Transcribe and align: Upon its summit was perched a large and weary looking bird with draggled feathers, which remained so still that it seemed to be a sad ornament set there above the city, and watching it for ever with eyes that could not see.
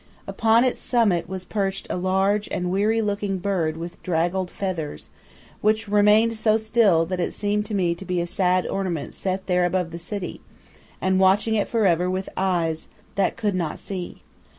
Upon 0.25 0.63
its 0.63 0.81
summit 0.81 1.29
was 1.29 1.45
perched 1.45 1.85
a 1.87 1.95
large 1.95 2.47
and 2.49 2.71
weary 2.71 3.03
looking 3.03 3.37
bird 3.37 3.77
with 3.77 4.01
draggled 4.01 4.49
feathers, 4.49 5.09
which 5.61 5.87
remained 5.87 6.35
so 6.37 6.57
still 6.57 7.05
that 7.05 7.19
it 7.19 7.35
seemed 7.35 7.67
to 7.67 7.75
be 7.75 8.19
a 8.19 8.25
sad 8.25 8.65
ornament 8.65 9.13
set 9.13 9.45
there 9.45 9.63
above 9.63 9.91
the 9.91 9.99
city, 9.99 10.41
and 10.99 11.19
watching 11.19 11.53
it 11.53 11.67
for 11.69 11.85
ever 11.85 12.09
with 12.09 12.29
eyes 12.35 12.87
that 13.13 13.37
could 13.37 13.53
not 13.53 13.77
see. 13.77 14.23